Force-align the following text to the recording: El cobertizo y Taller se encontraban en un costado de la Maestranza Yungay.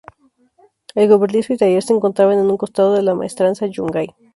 El 0.95 1.07
cobertizo 1.09 1.53
y 1.53 1.57
Taller 1.57 1.83
se 1.83 1.93
encontraban 1.93 2.39
en 2.39 2.49
un 2.49 2.57
costado 2.57 2.95
de 2.95 3.03
la 3.03 3.13
Maestranza 3.13 3.67
Yungay. 3.67 4.07